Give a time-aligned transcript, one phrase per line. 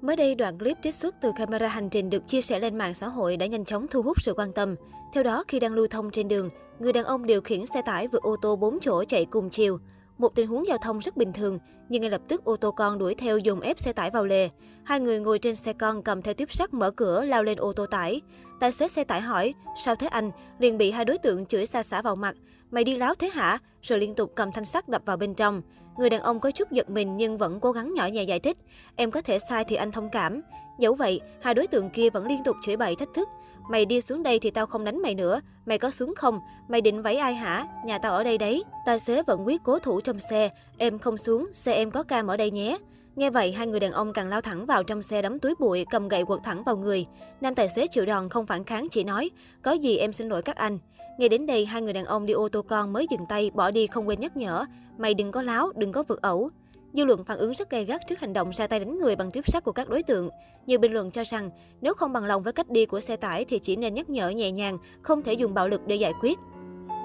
[0.00, 2.94] Mới đây, đoạn clip trích xuất từ camera hành trình được chia sẻ lên mạng
[2.94, 4.74] xã hội đã nhanh chóng thu hút sự quan tâm.
[5.14, 8.08] Theo đó, khi đang lưu thông trên đường, người đàn ông điều khiển xe tải
[8.08, 9.78] vượt ô tô 4 chỗ chạy cùng chiều.
[10.18, 11.58] Một tình huống giao thông rất bình thường,
[11.88, 14.48] nhưng ngay lập tức ô tô con đuổi theo dùng ép xe tải vào lề.
[14.84, 17.72] Hai người ngồi trên xe con cầm theo tuyếp sắt mở cửa lao lên ô
[17.72, 18.20] tô tải.
[18.60, 19.54] Tài xế xe tải hỏi,
[19.84, 20.30] sao thế anh?
[20.58, 22.36] Liền bị hai đối tượng chửi xa xả vào mặt.
[22.70, 23.58] Mày đi láo thế hả?
[23.82, 25.62] Rồi liên tục cầm thanh sắt đập vào bên trong.
[25.98, 28.58] Người đàn ông có chút giật mình nhưng vẫn cố gắng nhỏ nhẹ giải thích.
[28.96, 30.40] Em có thể sai thì anh thông cảm.
[30.78, 33.28] Dẫu vậy, hai đối tượng kia vẫn liên tục chửi bậy thách thức.
[33.70, 35.40] Mày đi xuống đây thì tao không đánh mày nữa.
[35.66, 36.40] Mày có xuống không?
[36.68, 37.66] Mày định vẫy ai hả?
[37.84, 38.64] Nhà tao ở đây đấy.
[38.86, 40.50] Tài xế vẫn quyết cố thủ trong xe.
[40.78, 42.78] Em không xuống, xe em có cam ở đây nhé.
[43.16, 45.86] Nghe vậy, hai người đàn ông càng lao thẳng vào trong xe đấm túi bụi,
[45.90, 47.06] cầm gậy quật thẳng vào người.
[47.40, 49.30] Nam tài xế chịu đòn không phản kháng chỉ nói,
[49.62, 50.78] có gì em xin lỗi các anh.
[51.18, 53.70] Nghe đến đây, hai người đàn ông đi ô tô con mới dừng tay, bỏ
[53.70, 54.64] đi không quên nhắc nhở,
[54.98, 56.50] mày đừng có láo, đừng có vượt ẩu.
[56.92, 59.30] Dư luận phản ứng rất gay gắt trước hành động ra tay đánh người bằng
[59.30, 60.30] tuyếp sắt của các đối tượng.
[60.66, 61.50] Nhiều bình luận cho rằng,
[61.80, 64.28] nếu không bằng lòng với cách đi của xe tải thì chỉ nên nhắc nhở
[64.28, 66.38] nhẹ nhàng, không thể dùng bạo lực để giải quyết.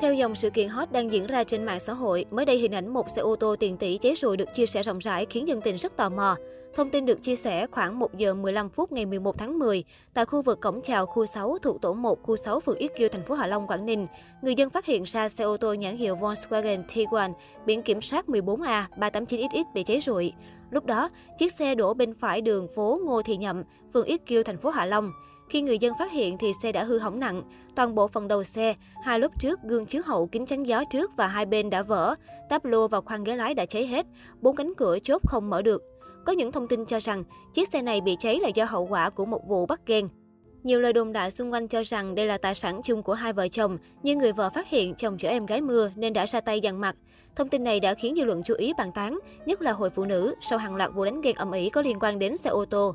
[0.00, 2.74] Theo dòng sự kiện hot đang diễn ra trên mạng xã hội, mới đây hình
[2.74, 5.48] ảnh một xe ô tô tiền tỷ cháy rụi được chia sẻ rộng rãi khiến
[5.48, 6.36] dân tình rất tò mò.
[6.74, 9.84] Thông tin được chia sẻ khoảng 1 giờ 15 phút ngày 11 tháng 10
[10.14, 13.08] tại khu vực cổng chào khu 6 thuộc tổ 1 khu 6 phường Yết Kiêu
[13.08, 14.06] thành phố Hạ Long Quảng Ninh,
[14.42, 17.32] người dân phát hiện ra xe ô tô nhãn hiệu Volkswagen Tiguan
[17.66, 20.32] biển kiểm soát 14A 389XX bị cháy rụi.
[20.70, 23.62] Lúc đó, chiếc xe đổ bên phải đường phố Ngô Thị Nhậm,
[23.94, 25.12] phường Yết Kiêu thành phố Hạ Long.
[25.50, 27.42] Khi người dân phát hiện thì xe đã hư hỏng nặng,
[27.74, 31.10] toàn bộ phần đầu xe, hai lốp trước, gương chiếu hậu, kính chắn gió trước
[31.16, 32.14] và hai bên đã vỡ,
[32.48, 34.06] táp lô và khoang ghế lái đã cháy hết,
[34.40, 35.82] bốn cánh cửa chốt không mở được.
[36.26, 39.10] Có những thông tin cho rằng chiếc xe này bị cháy là do hậu quả
[39.10, 40.08] của một vụ bắt ghen.
[40.62, 43.32] Nhiều lời đồn đại xung quanh cho rằng đây là tài sản chung của hai
[43.32, 46.40] vợ chồng, nhưng người vợ phát hiện chồng chở em gái mưa nên đã ra
[46.40, 46.96] tay dằn mặt.
[47.36, 50.04] Thông tin này đã khiến dư luận chú ý bàn tán, nhất là hội phụ
[50.04, 52.64] nữ sau hàng loạt vụ đánh ghen ầm ĩ có liên quan đến xe ô
[52.64, 52.94] tô.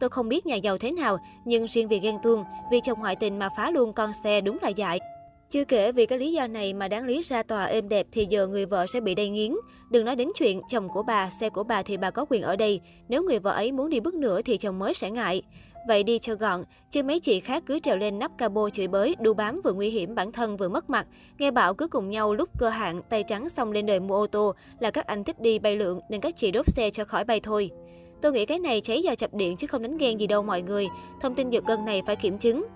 [0.00, 3.16] Tôi không biết nhà giàu thế nào, nhưng riêng vì ghen tuông, vì chồng ngoại
[3.16, 4.98] tình mà phá luôn con xe đúng là dại.
[5.50, 8.26] Chưa kể vì cái lý do này mà đáng lý ra tòa êm đẹp thì
[8.30, 9.54] giờ người vợ sẽ bị đầy nghiến.
[9.90, 12.56] Đừng nói đến chuyện chồng của bà, xe của bà thì bà có quyền ở
[12.56, 12.80] đây.
[13.08, 15.42] Nếu người vợ ấy muốn đi bước nữa thì chồng mới sẽ ngại.
[15.88, 19.16] Vậy đi cho gọn, chứ mấy chị khác cứ trèo lên nắp cabo chửi bới,
[19.20, 21.06] đu bám vừa nguy hiểm bản thân vừa mất mặt.
[21.38, 24.26] Nghe bảo cứ cùng nhau lúc cơ hạn, tay trắng xong lên đời mua ô
[24.26, 27.24] tô là các anh thích đi bay lượn nên các chị đốt xe cho khỏi
[27.24, 27.70] bay thôi.
[28.20, 30.62] Tôi nghĩ cái này cháy do chập điện chứ không đánh ghen gì đâu mọi
[30.62, 30.88] người.
[31.20, 32.66] Thông tin giật gân này phải kiểm chứng.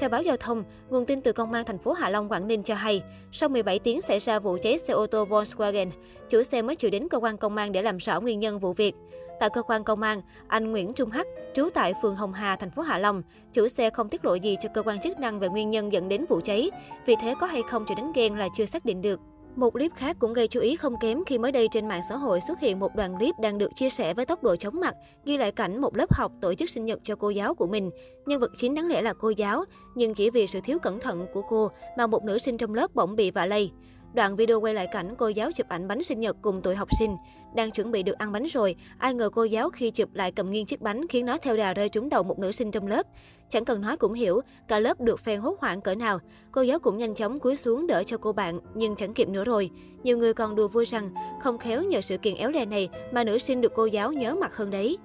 [0.00, 2.62] Theo báo giao thông, nguồn tin từ công an thành phố Hạ Long, Quảng Ninh
[2.62, 3.02] cho hay,
[3.32, 5.90] sau 17 tiếng xảy ra vụ cháy xe ô tô Volkswagen,
[6.28, 8.72] chủ xe mới chịu đến cơ quan công an để làm rõ nguyên nhân vụ
[8.72, 8.94] việc.
[9.40, 12.70] Tại cơ quan công an, anh Nguyễn Trung Hắc, trú tại phường Hồng Hà, thành
[12.70, 15.48] phố Hạ Long, chủ xe không tiết lộ gì cho cơ quan chức năng về
[15.48, 16.70] nguyên nhân dẫn đến vụ cháy.
[17.06, 19.20] Vì thế có hay không chịu đánh ghen là chưa xác định được.
[19.56, 22.16] Một clip khác cũng gây chú ý không kém khi mới đây trên mạng xã
[22.16, 24.94] hội xuất hiện một đoạn clip đang được chia sẻ với tốc độ chóng mặt,
[25.24, 27.90] ghi lại cảnh một lớp học tổ chức sinh nhật cho cô giáo của mình.
[28.26, 31.26] Nhân vật chính đáng lẽ là cô giáo, nhưng chỉ vì sự thiếu cẩn thận
[31.32, 33.70] của cô mà một nữ sinh trong lớp bỗng bị vạ lây.
[34.14, 36.88] Đoạn video quay lại cảnh cô giáo chụp ảnh bánh sinh nhật cùng tụi học
[36.98, 37.16] sinh.
[37.54, 40.50] Đang chuẩn bị được ăn bánh rồi, ai ngờ cô giáo khi chụp lại cầm
[40.50, 43.06] nghiêng chiếc bánh khiến nó theo đà rơi trúng đầu một nữ sinh trong lớp.
[43.48, 46.18] Chẳng cần nói cũng hiểu, cả lớp được phen hốt hoảng cỡ nào.
[46.52, 49.44] Cô giáo cũng nhanh chóng cúi xuống đỡ cho cô bạn, nhưng chẳng kịp nữa
[49.44, 49.70] rồi.
[50.02, 51.08] Nhiều người còn đùa vui rằng,
[51.42, 54.34] không khéo nhờ sự kiện éo le này mà nữ sinh được cô giáo nhớ
[54.34, 54.98] mặt hơn đấy.